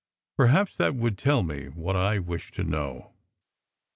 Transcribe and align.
Perhaps 0.35 0.77
that 0.77 0.95
would 0.95 1.15
tell 1.15 1.43
me 1.43 1.67
what 1.69 1.95
I 1.95 2.17
wished 2.17 2.55
to 2.55 2.63
know 2.63 3.13